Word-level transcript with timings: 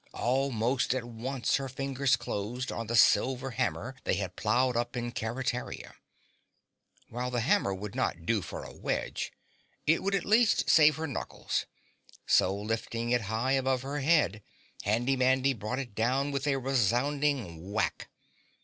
Almost 0.17 0.95
at 0.95 1.03
once 1.05 1.57
her 1.57 1.69
fingers 1.69 2.15
closed 2.15 2.71
on 2.71 2.87
the 2.87 2.95
silver 2.95 3.51
hammer 3.51 3.95
they 4.03 4.15
had 4.15 4.35
ploughed 4.35 4.75
up 4.75 4.97
in 4.97 5.11
Keretaria. 5.11 5.93
While 7.09 7.29
the 7.29 7.41
hammer 7.41 7.71
would 7.71 7.93
not 7.93 8.25
do 8.25 8.41
for 8.41 8.63
a 8.63 8.73
wedge, 8.73 9.31
it 9.85 10.01
would 10.01 10.15
at 10.15 10.25
least 10.25 10.67
save 10.67 10.95
her 10.95 11.05
knuckles, 11.05 11.67
so, 12.25 12.55
lifting 12.55 13.11
it 13.11 13.21
high 13.29 13.51
above 13.51 13.83
her 13.83 13.99
head, 13.99 14.41
Handy 14.81 15.15
Mandy 15.15 15.53
brought 15.53 15.77
it 15.77 15.93
down 15.93 16.31
with 16.31 16.47
a 16.47 16.55
resounding 16.57 17.71
whack. 17.71 18.09